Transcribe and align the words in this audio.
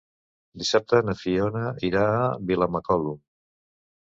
Dissabte 0.61 1.01
na 1.09 1.13
Fiona 1.19 1.61
irà 1.91 2.07
a 2.15 2.25
Vilamacolum. 2.53 3.23